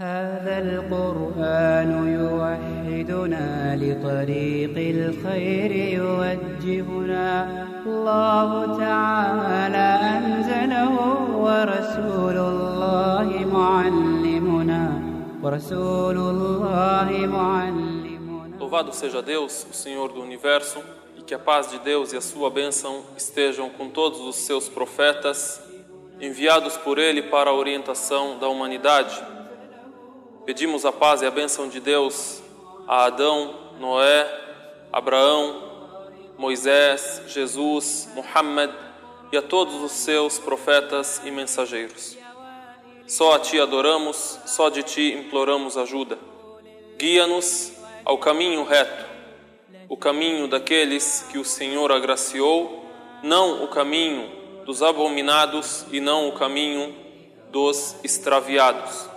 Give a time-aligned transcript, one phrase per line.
[0.00, 1.90] هذا القرآن
[2.20, 10.92] يوحدنا لطريق الخير يوجهنا الله تعالى أنزله
[11.36, 15.02] ورسول الله معلمنا
[15.42, 20.82] ورسول الله معلمنا Louvado seja Deus, o Senhor do universo,
[21.16, 24.68] e que a paz de Deus e a sua bênção estejam com todos os seus
[24.68, 25.62] profetas,
[26.20, 29.36] enviados por Ele para a orientação da humanidade.
[30.45, 32.41] Pedimos a paz e a bênção de Deus
[32.87, 34.27] a Adão, Noé,
[34.91, 38.71] Abraão, Moisés, Jesus, Muhammad
[39.31, 42.17] e a todos os seus profetas e mensageiros.
[43.07, 46.17] Só a Ti adoramos, só de Ti imploramos ajuda.
[46.97, 47.73] Guia-nos
[48.03, 49.05] ao caminho reto,
[49.87, 52.83] o caminho daqueles que o Senhor agraciou,
[53.21, 56.95] não o caminho dos abominados e não o caminho
[57.51, 59.10] dos extraviados.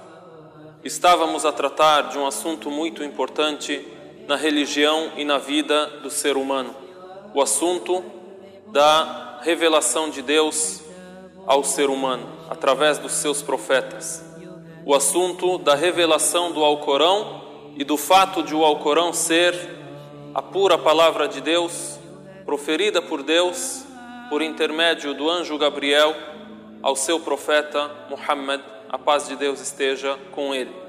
[0.85, 3.83] Estávamos a tratar de um assunto muito importante
[4.29, 6.77] na religião e na vida do ser humano,
[7.33, 8.05] o assunto
[8.67, 10.83] da revelação de Deus
[11.47, 14.23] ao ser humano através dos seus profetas,
[14.85, 19.55] o assunto da revelação do Alcorão e do fato de o Alcorão ser
[20.35, 21.99] a pura palavra de Deus,
[22.45, 23.87] proferida por Deus
[24.29, 26.15] por intermédio do anjo Gabriel
[26.83, 30.85] ao seu profeta Muhammad, a paz de Deus esteja com ele.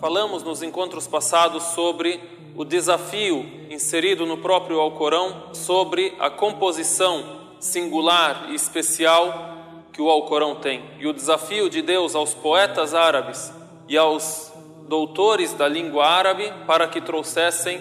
[0.00, 2.20] Falamos nos encontros passados sobre
[2.54, 9.56] o desafio inserido no próprio Alcorão sobre a composição singular e especial
[9.92, 13.57] que o Alcorão tem e o desafio de Deus aos poetas árabes
[13.88, 14.52] e aos
[14.86, 17.80] doutores da língua árabe para que trouxessem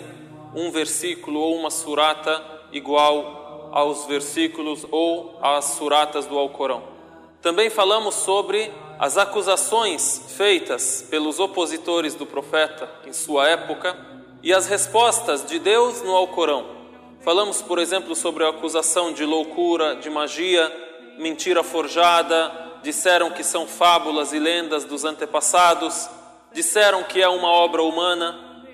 [0.55, 6.83] um versículo ou uma surata igual aos versículos ou às suratas do Alcorão.
[7.41, 13.95] Também falamos sobre as acusações feitas pelos opositores do profeta em sua época
[14.41, 16.65] e as respostas de Deus no Alcorão.
[17.21, 20.71] Falamos, por exemplo, sobre a acusação de loucura, de magia,
[21.17, 26.09] mentira forjada, disseram que são fábulas e lendas dos antepassados,
[26.53, 28.65] disseram que é uma obra humana,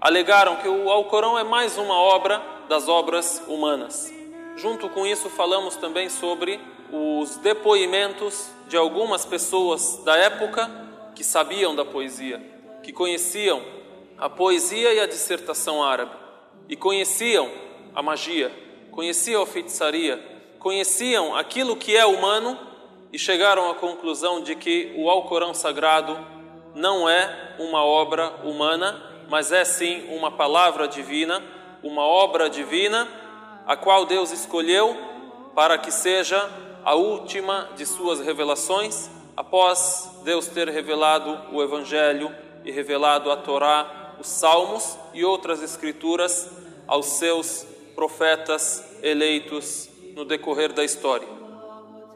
[0.00, 4.12] alegaram que o Alcorão é mais uma obra das obras humanas.
[4.56, 6.60] Junto com isso, falamos também sobre
[6.92, 10.70] os depoimentos de algumas pessoas da época
[11.14, 12.40] que sabiam da poesia,
[12.82, 13.62] que conheciam
[14.18, 16.12] a poesia e a dissertação árabe,
[16.68, 17.50] e conheciam
[17.94, 18.52] a magia,
[18.90, 20.22] conheciam a feitiçaria,
[20.58, 22.58] conheciam aquilo que é humano
[23.12, 26.18] e chegaram à conclusão de que o Alcorão Sagrado
[26.74, 31.42] não é uma obra humana, mas é sim uma palavra divina,
[31.82, 33.08] uma obra divina,
[33.66, 34.96] a qual Deus escolheu
[35.54, 36.50] para que seja
[36.84, 42.34] a última de suas revelações, após Deus ter revelado o Evangelho
[42.64, 46.50] e revelado a Torá, os Salmos e outras escrituras
[46.86, 51.45] aos seus profetas eleitos no decorrer da história.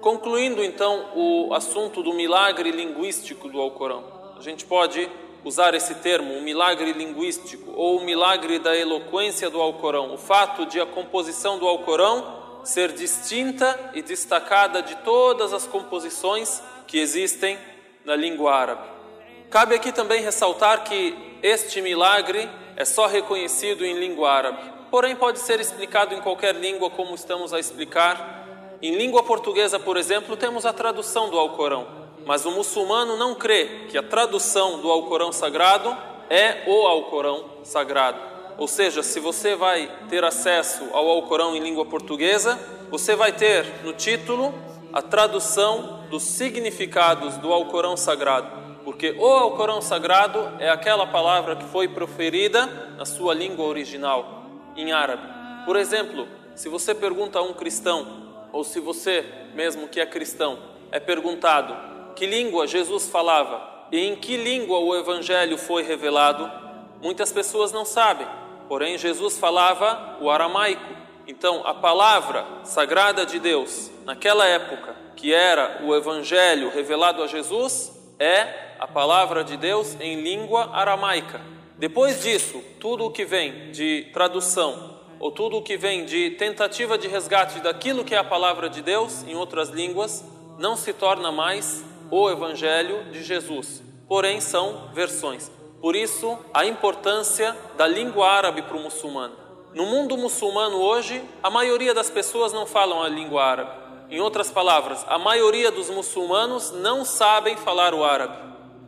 [0.00, 4.03] Concluindo então o assunto do milagre linguístico do Alcorão,
[4.38, 5.06] a gente pode
[5.44, 10.65] usar esse termo, o milagre linguístico ou o milagre da eloquência do Alcorão, o fato
[10.65, 17.59] de a composição do Alcorão ser distinta e destacada de todas as composições que existem
[18.03, 18.89] na língua árabe.
[19.50, 25.41] Cabe aqui também ressaltar que este milagre é só reconhecido em língua árabe, porém pode
[25.41, 28.40] ser explicado em qualquer língua, como estamos a explicar.
[28.83, 31.87] Em língua portuguesa, por exemplo, temos a tradução do Alcorão,
[32.25, 35.95] mas o muçulmano não crê que a tradução do Alcorão sagrado
[36.31, 38.19] é o Alcorão sagrado.
[38.57, 42.59] Ou seja, se você vai ter acesso ao Alcorão em língua portuguesa,
[42.91, 44.55] você vai ter no título
[44.95, 48.51] a tradução dos significados do Alcorão sagrado,
[48.83, 52.66] porque o Alcorão sagrado é aquela palavra que foi proferida
[52.97, 55.22] na sua língua original, em árabe.
[55.66, 59.25] Por exemplo, se você pergunta a um cristão, ou se você
[59.55, 60.59] mesmo que é cristão,
[60.91, 61.77] é perguntado
[62.15, 66.51] que língua Jesus falava e em que língua o evangelho foi revelado,
[67.03, 68.27] muitas pessoas não sabem.
[68.69, 70.95] Porém, Jesus falava o aramaico.
[71.27, 77.93] Então, a palavra sagrada de Deus, naquela época, que era o evangelho revelado a Jesus,
[78.19, 81.41] é a palavra de Deus em língua aramaica.
[81.79, 86.97] Depois disso, tudo o que vem de tradução ou tudo o que vem de tentativa
[86.97, 90.25] de resgate daquilo que é a palavra de Deus em outras línguas,
[90.59, 93.83] não se torna mais o evangelho de Jesus.
[94.09, 95.51] Porém, são versões.
[95.81, 99.37] Por isso, a importância da língua árabe para o muçulmano.
[99.75, 103.71] No mundo muçulmano hoje, a maioria das pessoas não falam a língua árabe.
[104.11, 108.37] Em outras palavras, a maioria dos muçulmanos não sabem falar o árabe.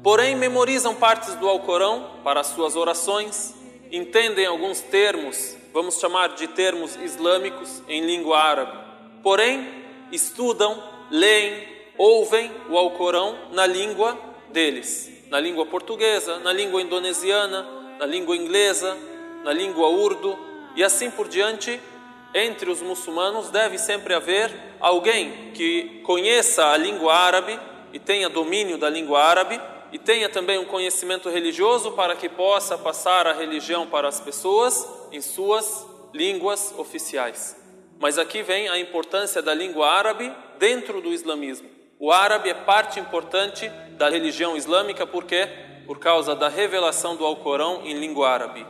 [0.02, 3.54] Porém, memorizam partes do Alcorão para suas orações,
[3.92, 8.78] entendem alguns termos, vamos chamar de termos islâmicos em língua árabe.
[9.22, 9.66] Porém,
[10.10, 11.66] estudam, leem,
[11.96, 14.18] ouvem o Alcorão na língua
[14.50, 17.66] deles, na língua portuguesa, na língua indonesiana,
[17.98, 18.96] na língua inglesa,
[19.44, 20.38] na língua urdu
[20.76, 21.80] e assim por diante.
[22.34, 27.58] Entre os muçulmanos deve sempre haver alguém que conheça a língua árabe
[27.92, 29.60] e tenha domínio da língua árabe
[29.92, 34.88] e tenha também um conhecimento religioso para que possa passar a religião para as pessoas
[35.12, 37.54] em suas línguas oficiais.
[37.98, 41.68] Mas aqui vem a importância da língua árabe dentro do islamismo.
[42.00, 45.46] O árabe é parte importante da religião islâmica porque
[45.86, 48.66] por causa da revelação do Alcorão em língua árabe.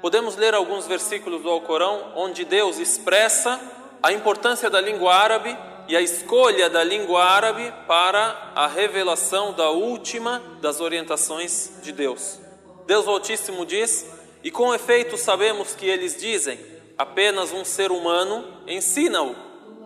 [0.00, 3.58] Podemos ler alguns versículos do Alcorão onde Deus expressa
[4.02, 5.56] a importância da língua árabe
[5.90, 12.38] e a escolha da língua árabe para a revelação da última das orientações de Deus.
[12.86, 14.06] Deus Altíssimo diz:
[14.44, 16.60] E com efeito sabemos que eles dizem,
[16.96, 19.34] apenas um ser humano ensina-o.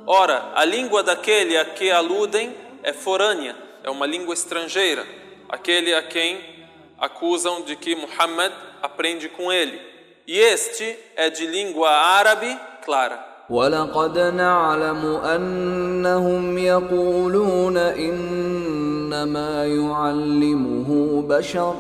[0.06, 5.06] Ora, a língua daquele a que aludem é forânea, é uma língua estrangeira,
[5.48, 6.68] aquele a quem
[6.98, 8.52] acusam de que Muhammad
[8.82, 9.80] aprende com ele.
[10.26, 13.33] E este é de língua árabe clara.
[13.50, 21.74] ولقد نعلم أنهم يقولون إنما يعلمه بشر.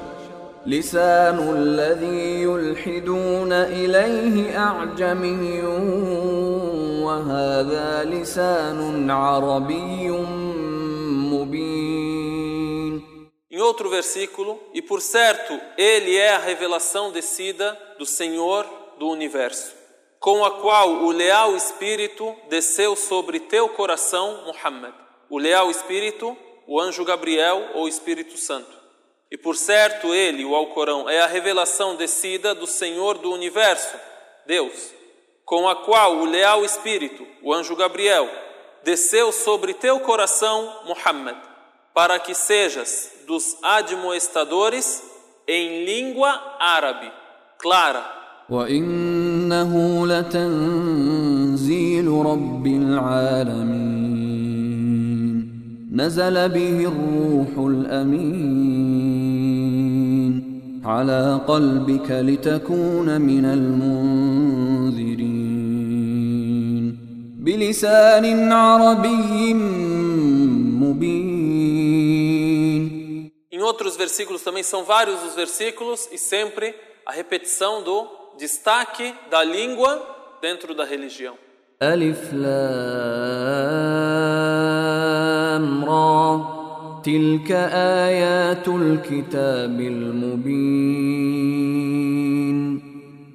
[0.66, 5.62] لسان الذي يلحدون إليه أعجمي
[7.04, 10.10] وهذا لسان عربي
[11.32, 12.14] مبين.
[13.50, 18.66] Em outro versículo, e por certo, ele é a revelação descida do Senhor
[18.98, 19.83] do universo.
[20.24, 24.94] Com a qual o leal Espírito desceu sobre teu coração, Muhammad.
[25.28, 26.34] O leal Espírito,
[26.66, 28.74] o anjo Gabriel ou Espírito Santo.
[29.30, 33.94] E por certo ele, o Alcorão, é a revelação descida do Senhor do universo,
[34.46, 34.94] Deus,
[35.44, 38.26] com a qual o leal Espírito, o anjo Gabriel,
[38.82, 41.36] desceu sobre teu coração, Muhammad,
[41.92, 45.02] para que sejas dos admoestadores
[45.46, 47.12] em língua árabe,
[47.58, 53.99] clara, وانه لتنزيل رب العالمين
[55.91, 58.79] نزل به الروح الامين
[60.85, 65.29] على قلبك لتكون من المنذرين
[67.39, 69.53] بلسان عربي
[70.83, 71.39] مبين
[73.51, 76.73] Em outros versículos também são vários os versículos e sempre
[77.05, 78.07] a repetição do
[78.38, 80.00] destaque da língua
[80.40, 81.34] dentro da religião.
[81.82, 82.54] ألف لام
[85.84, 86.54] را
[87.04, 87.50] تلك
[88.06, 91.24] آيات الكتاب المبين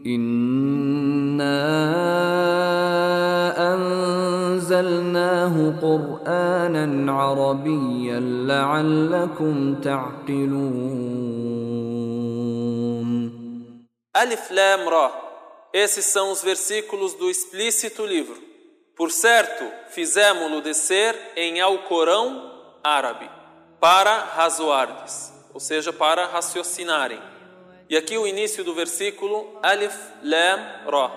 [0.06, 1.60] إنا
[3.74, 11.69] أنزلناه قرآنا عربيا لعلكم تعقلون
[14.20, 15.14] Alif Lam Ra.
[15.72, 18.38] Esses são os versículos do explícito livro.
[18.94, 23.30] Por certo, fizemos-lo descer em Alcorão árabe,
[23.80, 27.22] para razoardes, ou seja, para raciocinarem.
[27.90, 31.12] E aqui o início do versículo Alif Lam Ra.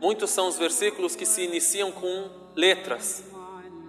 [0.00, 3.22] Muitos são os versículos que se iniciam com letras.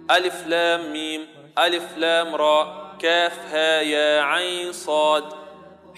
[0.06, 5.34] Alif Lam Mim, Alif Lam Ra, Kaf Ha Ya Ain Sad,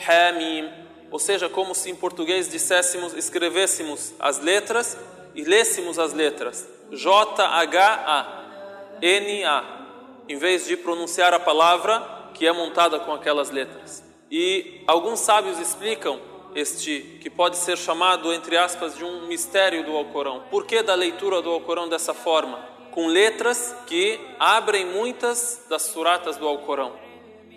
[0.08, 0.83] Ha Mim.
[1.14, 4.98] Ou seja, como se em português disséssemos, escrevêssemos as letras
[5.32, 6.68] e lêssemos as letras.
[6.90, 9.86] J-H-A, N-A,
[10.28, 12.04] em vez de pronunciar a palavra
[12.34, 14.02] que é montada com aquelas letras.
[14.28, 16.20] E alguns sábios explicam
[16.52, 20.42] este que pode ser chamado, entre aspas, de um mistério do Alcorão.
[20.50, 22.58] Por que da leitura do Alcorão dessa forma?
[22.90, 26.92] Com letras que abrem muitas das suratas do Alcorão.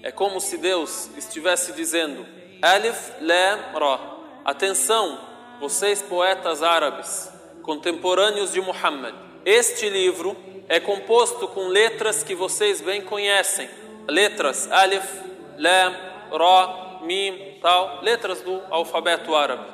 [0.04, 4.00] É como se Deus estivesse dizendo: Alif Lam Ra.
[4.44, 5.20] Atenção,
[5.60, 9.14] vocês poetas árabes, contemporâneos de Muhammad.
[9.46, 10.36] Este livro
[10.68, 13.70] é composto com letras que vocês bem conhecem.
[14.08, 15.08] Letras Alif,
[15.58, 15.96] Lam,
[16.32, 19.66] Ra, Mim, tal, letras do alfabeto árabe.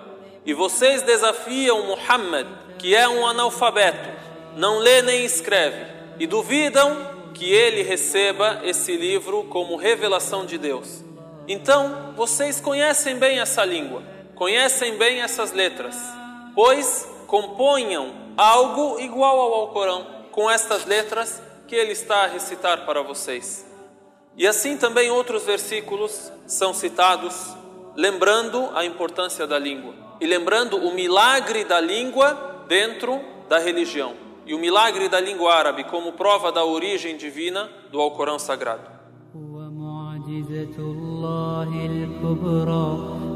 [0.46, 2.48] E vocês desafiam Muhammad,
[2.78, 4.10] que é um analfabeto,
[4.58, 5.86] não lê nem escreve,
[6.20, 11.03] e duvidam que ele receba esse livro como revelação de Deus.
[11.48, 14.02] Então, vocês conhecem bem essa língua,
[14.36, 15.96] conhecem bem essas letras,
[16.56, 23.02] pois componham algo igual ao Alcorão com estas letras que ele está a recitar para
[23.02, 23.66] vocês.
[24.36, 27.56] E assim também outros versículos são citados,
[27.96, 34.54] lembrando a importância da língua e lembrando o milagre da língua dentro da religião e
[34.54, 38.90] o milagre da língua árabe como prova da origem divina do Alcorão Sagrado.
[41.24, 42.90] الله الكبرى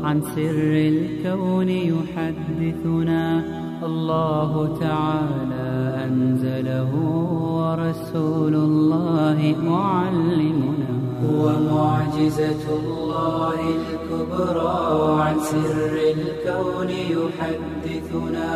[0.03, 3.23] عن سر الكون يحدثنا.
[3.89, 5.69] الله تعالى
[6.05, 6.91] أنزله
[7.57, 10.89] ورسول الله معلمنا.
[11.43, 14.79] ومعجزة الله الكبرى
[15.23, 18.51] عن سر الكون يحدثنا.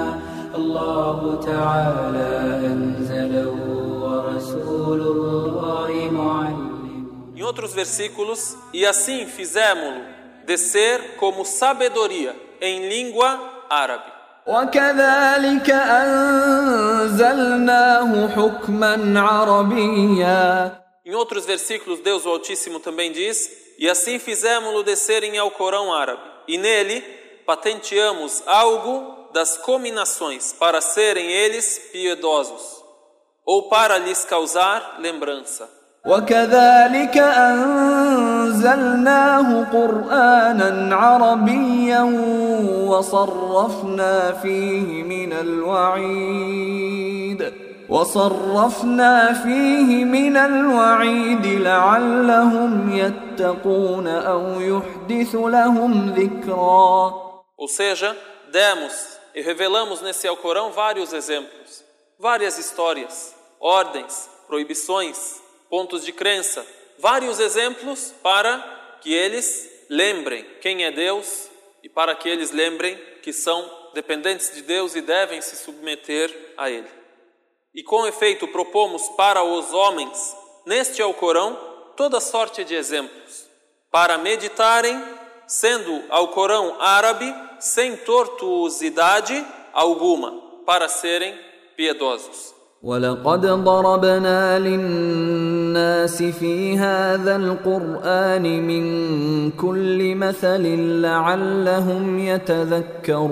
[0.59, 1.19] الله
[1.51, 2.31] تعالى
[2.71, 3.55] أنزله
[4.03, 6.60] ورسول الله معلمنا.
[7.50, 10.04] outros versículos, e assim fizemos-lo
[10.44, 14.16] descer como sabedoria em língua árabe.
[14.46, 15.70] وكذلك
[17.10, 25.22] أنزلناه حكما عربيا Em outros versículos, Deus o Altíssimo também diz: E assim fizemos-lo descer
[25.22, 27.00] em Alcorão árabe, e nele
[27.46, 32.82] patenteamos algo das cominações para serem eles piedosos,
[33.44, 35.70] ou para lhes causar lembrança.
[36.05, 38.83] وكذلك أنزلناه
[39.63, 42.01] قرآنا عربيا
[42.87, 46.81] وصرفنا فيه من الوعيد
[47.89, 57.31] وصرفنا فيه من الوعيد لعلهم يتقون أو يحدث لهم ذكرا.
[57.57, 58.15] Ou seja,
[58.51, 58.93] demos
[59.35, 61.83] e revelamos nesse Alcorão vários exemplos,
[62.19, 66.66] várias histórias, ordens, proibições, pontos de crença,
[66.98, 71.48] vários exemplos para que eles lembrem quem é Deus
[71.82, 76.70] e para que eles lembrem que são dependentes de Deus e devem se submeter a
[76.70, 76.88] Ele.
[77.74, 81.58] E com efeito propomos para os homens, neste Alcorão,
[81.96, 83.46] toda sorte de exemplos,
[83.90, 85.02] para meditarem,
[85.46, 90.32] sendo Alcorão árabe, sem tortuosidade alguma,
[90.64, 91.38] para serem
[91.76, 92.56] piedosos.
[92.82, 95.49] ولقد ضربنا للناس
[96.31, 100.63] في هذا القرآن من كل مثل
[101.01, 103.31] لعلهم يتذكرون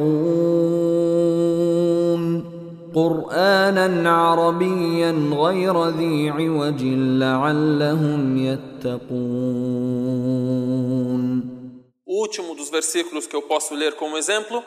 [2.96, 6.84] قرآنا عربيا غير ذي عوج
[7.24, 9.90] لعلهم يتقون
[12.10, 14.64] último dos versículos que eu posso ler como exemplo,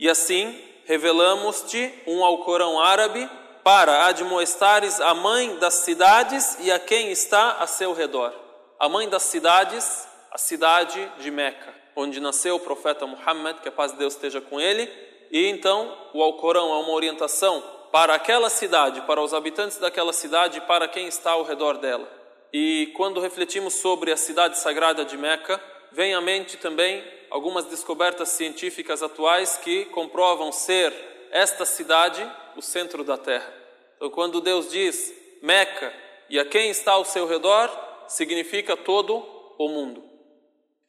[0.00, 0.54] e assim
[0.86, 3.28] revelamos-te um Alcorão árabe
[3.64, 8.30] para admoestares a mãe das cidades e a quem está a seu redor.
[8.78, 13.72] A mãe das cidades, a cidade de Meca, onde nasceu o profeta Muhammad, que a
[13.72, 14.86] paz de Deus esteja com ele.
[15.30, 20.58] E então o Alcorão é uma orientação para aquela cidade, para os habitantes daquela cidade
[20.58, 22.06] e para quem está ao redor dela.
[22.52, 25.58] E quando refletimos sobre a cidade sagrada de Meca,
[25.90, 30.92] vem à mente também algumas descobertas científicas atuais que comprovam ser
[31.30, 32.24] esta cidade
[32.56, 33.52] o centro da terra.
[33.96, 35.92] Então, quando Deus diz Meca
[36.28, 37.70] e a quem está ao seu redor,
[38.08, 39.24] significa todo
[39.58, 40.02] o mundo.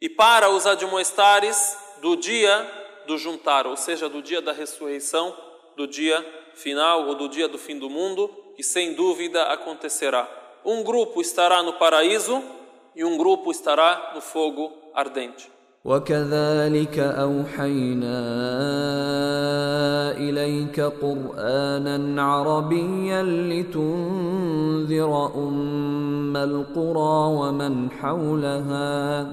[0.02, 5.36] E para os admoestares do dia do juntar, ou seja, do dia da ressurreição,
[5.76, 6.24] do dia
[6.56, 10.28] final ou do dia do fim do mundo, que sem dúvida acontecerá.
[10.64, 12.44] Um grupo estará no paraíso
[12.96, 15.55] e um grupo estará no fogo ardente.
[15.86, 18.22] وكذلك أوحينا
[20.18, 29.28] إليك قرآنا عربيا لتنذر أم القرى ومن حولها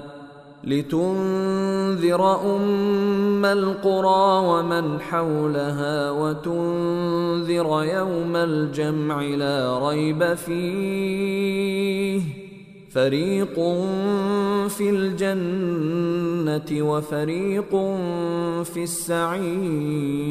[0.63, 12.42] لتنذر أم القرى ومن حولها وتنذر يوم الجمع لا ريب فيه.
[12.92, 13.54] فريق
[14.68, 17.70] في الجنة وفريق
[18.64, 20.28] في السعير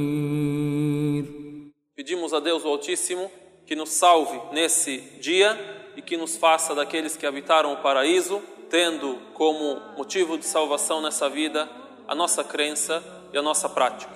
[1.96, 3.30] Pedimos a Deus o Altíssimo
[3.66, 5.58] que nos salve nesse dia
[5.96, 11.28] e que nos faça daqueles que habitaram o paraíso, tendo como motivo de salvação nessa
[11.28, 11.68] vida
[12.08, 14.14] a nossa crença e a nossa prática.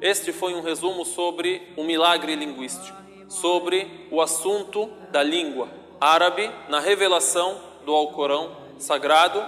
[0.00, 2.96] Este foi um resumo sobre o milagre linguístico,
[3.28, 5.68] sobre o assunto da língua
[6.00, 9.45] árabe na revelação do Alcorão sagrado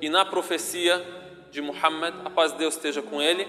[0.00, 1.04] e na profecia
[1.50, 3.48] de Muhammad, a paz de Deus esteja com ele,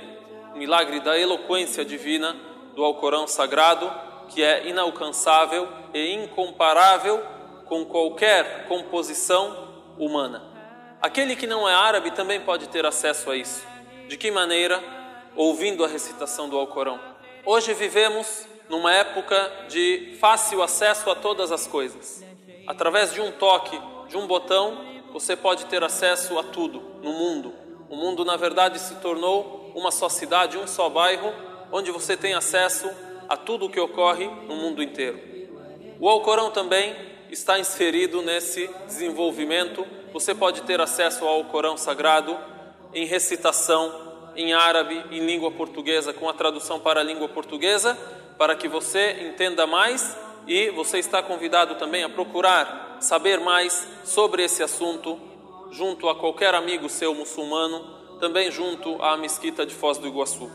[0.56, 2.36] milagre da eloquência divina
[2.76, 3.92] do Alcorão sagrado,
[4.30, 7.24] que é inalcançável e incomparável
[7.66, 10.44] com qualquer composição humana.
[11.02, 13.66] Aquele que não é árabe também pode ter acesso a isso.
[14.08, 14.82] De que maneira?
[15.36, 17.00] Ouvindo a recitação do Alcorão.
[17.46, 22.24] Hoje vivemos numa época de fácil acesso a todas as coisas.
[22.68, 24.78] Através de um toque, de um botão,
[25.14, 27.54] você pode ter acesso a tudo no mundo.
[27.90, 31.34] O mundo, na verdade, se tornou uma só cidade, um só bairro,
[31.72, 32.90] onde você tem acesso
[33.30, 35.20] a tudo o que ocorre no mundo inteiro.
[36.00, 36.96] O Alcorão também
[37.30, 42.38] está inserido nesse desenvolvimento você pode ter acesso ao Corão Sagrado
[42.94, 47.98] em recitação em árabe, em língua portuguesa, com a tradução para a língua portuguesa,
[48.38, 54.45] para que você entenda mais e você está convidado também a procurar saber mais sobre
[54.45, 55.19] esse assunto
[55.75, 57.85] junto a qualquer amigo seu muçulmano,
[58.21, 60.51] também junto à mesquita de Foz do Iguaçu.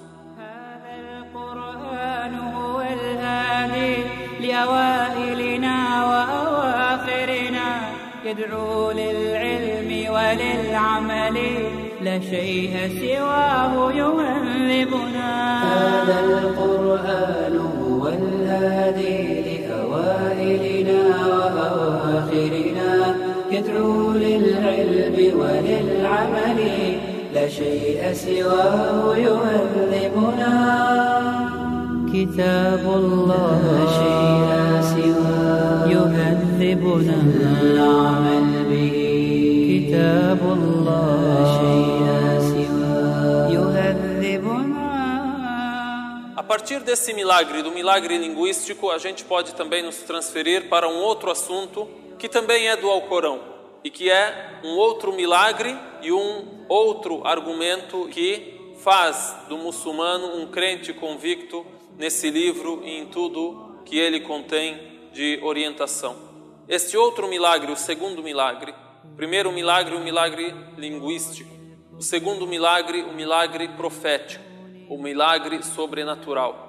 [8.26, 11.38] يدعو للعلم وللعمل
[12.02, 15.30] لا شيء سواه يهذبنا
[15.64, 19.73] هذا القرآن هو الهادي
[20.05, 22.93] لأوائلنا وأواخرنا
[23.51, 26.61] يدعو للعلم وللعمل
[27.35, 30.55] لا شيء سواه يهذبنا.
[32.13, 34.51] كتاب الله لا شيء
[34.95, 37.17] سواه يهذبنا.
[37.63, 38.97] العمل به.
[39.71, 41.34] كتاب الله
[46.55, 51.29] partir desse milagre, do milagre linguístico, a gente pode também nos transferir para um outro
[51.29, 53.41] assunto que também é do Alcorão
[53.83, 60.47] e que é um outro milagre e um outro argumento que faz do muçulmano um
[60.47, 61.67] crente convicto
[61.99, 66.15] nesse livro e em tudo que ele contém de orientação.
[66.69, 71.51] Este outro milagre, o segundo milagre, o primeiro milagre, o milagre linguístico,
[71.99, 74.54] o segundo milagre, o milagre profético,
[74.89, 76.65] o milagre sobrenatural.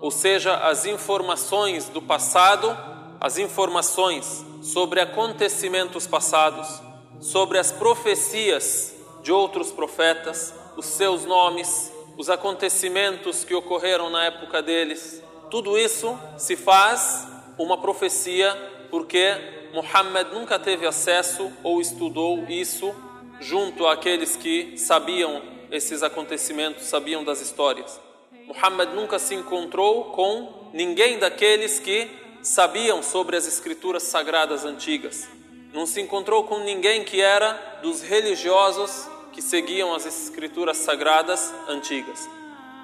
[0.00, 2.76] Ou seja, as informações do passado,
[3.20, 6.80] as informações sobre acontecimentos passados,
[7.20, 14.62] sobre as profecias de outros profetas, os seus nomes, os acontecimentos que ocorreram na época
[14.62, 15.22] deles.
[15.50, 17.26] Tudo isso se faz
[17.58, 18.54] uma profecia
[18.90, 19.36] porque
[19.72, 22.94] Muhammad nunca teve acesso ou estudou isso
[23.40, 28.00] junto àqueles que sabiam esses acontecimentos, sabiam das histórias.
[28.46, 32.08] Muhammad nunca se encontrou com ninguém daqueles que
[32.42, 35.28] sabiam sobre as escrituras sagradas antigas.
[35.72, 37.52] Não se encontrou com ninguém que era
[37.82, 42.28] dos religiosos que seguiam as escrituras sagradas antigas.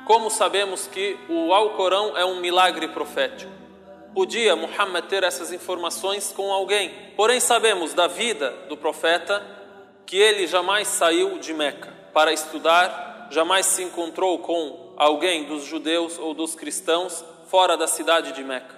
[0.04, 3.50] Como sabemos que o Alcorão é um milagre profético?
[4.14, 9.44] Podia Muhammad ter essas informações com alguém, porém sabemos da vida do profeta
[10.06, 16.18] que ele jamais saiu de Meca para estudar, jamais se encontrou com alguém dos judeus
[16.18, 18.74] ou dos cristãos fora da cidade de Meca.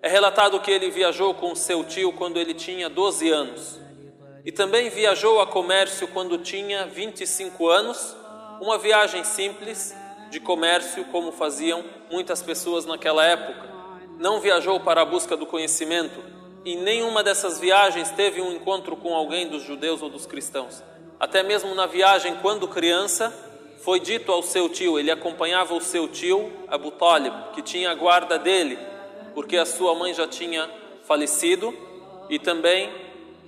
[0.00, 3.80] É relatado que ele viajou com seu tio quando ele tinha 12 anos
[4.44, 8.14] e também viajou a comércio quando tinha 25 anos,
[8.60, 9.92] uma viagem simples
[10.30, 13.68] de comércio, como faziam muitas pessoas naquela época.
[14.20, 16.22] Não viajou para a busca do conhecimento
[16.64, 20.91] e nenhuma dessas viagens teve um encontro com alguém dos judeus ou dos cristãos.
[21.22, 23.32] Até mesmo na viagem, quando criança,
[23.84, 27.94] foi dito ao seu tio, ele acompanhava o seu tio Abu Talib, que tinha a
[27.94, 28.76] guarda dele,
[29.32, 30.68] porque a sua mãe já tinha
[31.04, 31.72] falecido
[32.28, 32.90] e também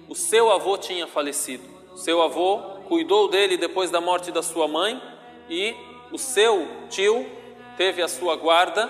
[0.09, 1.65] o seu avô tinha falecido.
[1.97, 5.03] Seu avô cuidou dele depois da morte da sua mãe
[5.51, 5.75] e
[6.13, 7.27] o seu tio
[7.77, 8.89] teve a sua guarda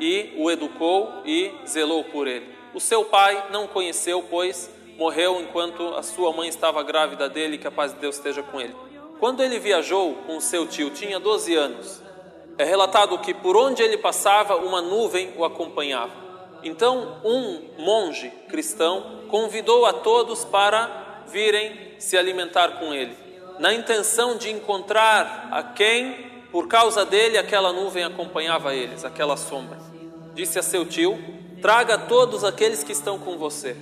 [0.00, 2.52] e o educou e zelou por ele.
[2.74, 7.66] O seu pai não conheceu, pois morreu enquanto a sua mãe estava grávida dele, que
[7.66, 8.74] a paz de Deus esteja com ele.
[9.18, 12.02] Quando ele viajou com seu tio, tinha 12 anos.
[12.58, 16.12] É relatado que por onde ele passava, uma nuvem o acompanhava.
[16.62, 23.16] Então, um monge cristão convidou a todos para virem se alimentar com ele,
[23.58, 29.78] na intenção de encontrar a quem, por causa dele, aquela nuvem acompanhava eles, aquela sombra.
[30.34, 31.18] Disse a seu tio:
[31.60, 33.76] Traga todos aqueles que estão com você.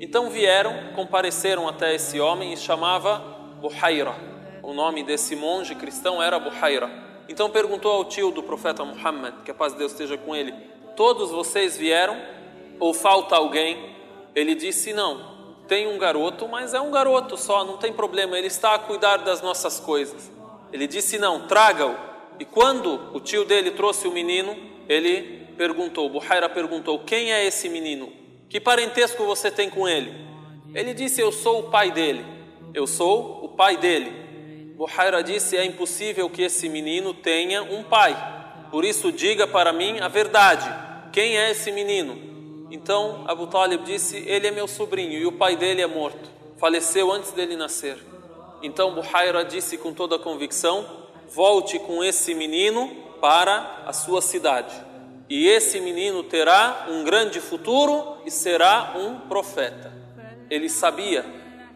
[0.00, 3.18] Então vieram, compareceram até esse homem e chamava
[3.60, 4.14] Buhaira.
[4.62, 6.90] O nome desse monge cristão era Buhaira.
[7.28, 10.52] Então perguntou ao tio do profeta Muhammad, que a paz de Deus esteja com ele:
[10.94, 12.16] Todos vocês vieram
[12.78, 13.94] ou falta alguém?
[14.34, 18.46] Ele disse: Não, tem um garoto, mas é um garoto só, não tem problema, ele
[18.48, 20.30] está a cuidar das nossas coisas.
[20.72, 21.96] Ele disse: Não, traga-o.
[22.38, 24.54] E quando o tio dele trouxe o menino,
[24.86, 28.25] ele perguntou, Buhaira perguntou: Quem é esse menino?
[28.48, 30.12] Que parentesco você tem com ele?
[30.74, 32.24] Ele disse: Eu sou o pai dele.
[32.72, 34.12] Eu sou o pai dele.
[34.76, 38.16] Buhaira disse: É impossível que esse menino tenha um pai.
[38.70, 40.68] Por isso, diga para mim a verdade.
[41.12, 42.66] Quem é esse menino?
[42.70, 46.30] Então Abu Talib disse: Ele é meu sobrinho e o pai dele é morto.
[46.58, 47.98] Faleceu antes dele nascer.
[48.62, 50.84] Então Buhaira disse com toda a convicção:
[51.34, 54.74] Volte com esse menino para a sua cidade.
[55.28, 59.92] E esse menino terá um grande futuro e será um profeta.
[60.48, 61.24] Ele sabia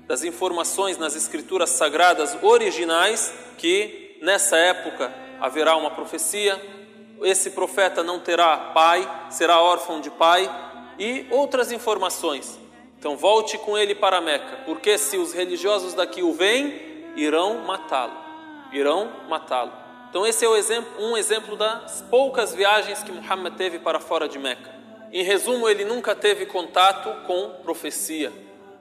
[0.07, 6.61] das informações nas escrituras sagradas originais que nessa época haverá uma profecia,
[7.23, 10.49] esse profeta não terá pai, será órfão de pai
[10.99, 12.59] e outras informações.
[12.99, 18.13] Então volte com ele para Meca, porque se os religiosos daqui o veem, irão matá-lo.
[18.73, 19.80] Irão matá-lo.
[20.11, 24.41] Então esse é exemplo, um exemplo das poucas viagens que Muhammad teve para fora de
[24.41, 24.75] Meca.
[25.13, 28.33] Em resumo, ele nunca teve contato com profecia,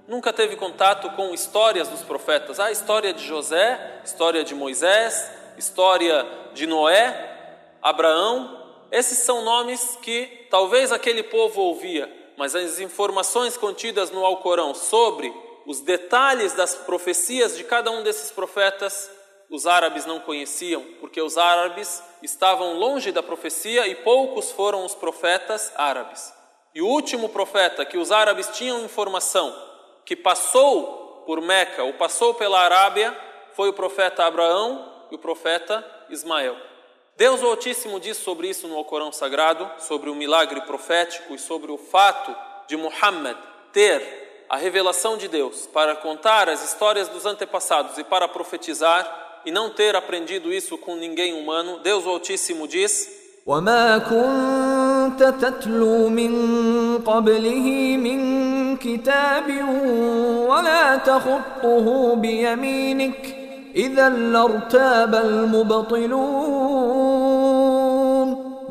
[0.07, 2.59] nunca teve contato com histórias dos profetas.
[2.59, 8.87] A história de José, história de Moisés, história de Noé, Abraão.
[8.91, 15.31] Esses são nomes que talvez aquele povo ouvia, mas as informações contidas no Alcorão sobre
[15.67, 19.11] os detalhes das profecias de cada um desses profetas
[19.49, 24.93] os árabes não conheciam, porque os árabes estavam longe da profecia e poucos foram os
[24.93, 26.31] profetas árabes.
[26.75, 29.51] E o último profeta que os árabes tinham informação
[30.05, 33.17] que passou por Meca ou passou pela Arábia
[33.55, 36.55] foi o profeta Abraão e o profeta Ismael.
[37.17, 41.77] Deus Altíssimo diz sobre isso no Alcorão Sagrado, sobre o milagre profético e sobre o
[41.79, 42.35] fato
[42.67, 43.35] de Muhammad
[43.73, 49.51] ter a revelação de Deus para contar as histórias dos antepassados e para profetizar e
[49.51, 53.19] não ter aprendido isso com ninguém humano, Deus o Altíssimo diz: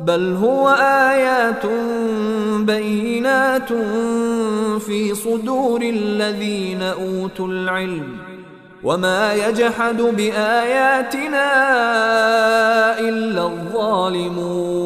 [0.09, 0.69] بل هو
[1.11, 1.67] آيات
[2.67, 3.73] بينات
[4.81, 8.28] في صدور الذين أوتوا العلم
[8.84, 11.50] وما يجحد بآياتنا
[13.00, 14.84] إلا الظالمون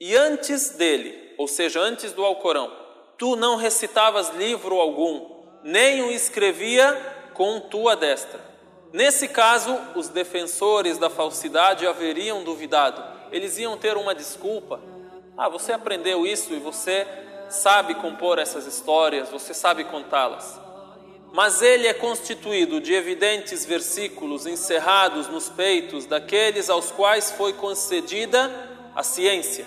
[0.00, 2.70] E antes dele, ou seja, antes do Alcorão,
[3.18, 5.26] tu não recitavas livro algum,
[5.64, 6.96] nem o escrevia
[7.34, 8.38] com tua destra.
[8.92, 13.02] Nesse caso, os defensores da falsidade haveriam duvidado.
[13.32, 14.78] Eles iam ter uma desculpa.
[15.36, 17.04] Ah, você aprendeu isso e você
[17.48, 20.59] sabe compor essas histórias, você sabe contá-las
[21.31, 28.69] mas ele é constituído de evidentes versículos encerrados nos peitos daqueles aos quais foi concedida
[28.93, 29.65] a ciência.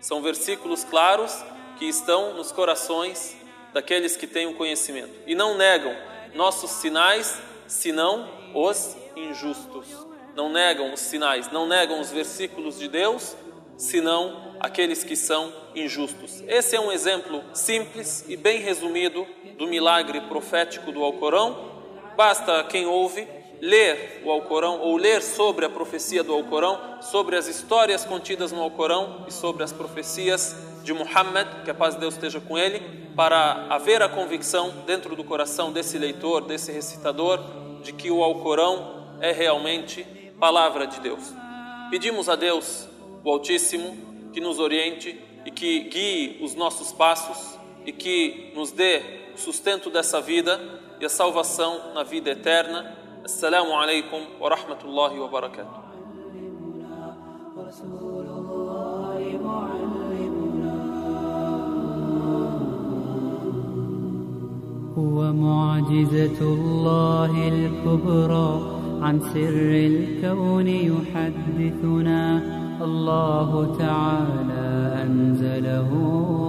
[0.00, 1.36] São versículos claros
[1.78, 3.36] que estão nos corações
[3.72, 5.94] daqueles que têm o conhecimento e não negam
[6.34, 9.86] nossos sinais, senão os injustos.
[10.34, 13.34] Não negam os sinais, não negam os versículos de Deus,
[13.76, 16.42] senão aqueles que são injustos.
[16.46, 19.26] Esse é um exemplo simples e bem resumido
[19.58, 21.72] do milagre profético do Alcorão.
[22.16, 23.26] Basta quem ouve
[23.60, 28.60] ler o Alcorão ou ler sobre a profecia do Alcorão, sobre as histórias contidas no
[28.60, 32.80] Alcorão e sobre as profecias de Muhammad, que a paz de Deus esteja com ele,
[33.16, 37.40] para haver a convicção dentro do coração desse leitor, desse recitador,
[37.82, 40.04] de que o Alcorão é realmente
[40.38, 41.32] palavra de Deus.
[41.90, 42.86] Pedimos a Deus,
[43.25, 43.95] o Altíssimo,
[44.33, 49.01] que nos oriente e que guie os nossos passos e que nos dê
[49.33, 50.59] o sustento dessa vida
[50.99, 52.95] e a salvação na vida eterna.
[53.23, 55.91] Assalamu alaikum wa rahmatullahi wa barakatuh.
[64.97, 72.21] هو معجزة الله الكبرى عن سر الكون يحدثنا
[72.82, 74.66] الله تعالى
[75.02, 75.90] أنزله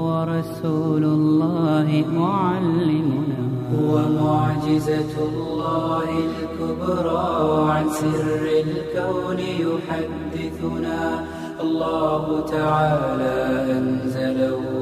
[0.07, 3.37] ورسول الله معلمنا.
[3.79, 11.25] هو معجزة الله الكبرى عن سر الكون يحدثنا.
[11.61, 13.37] الله تعالى
[13.77, 14.76] أنزله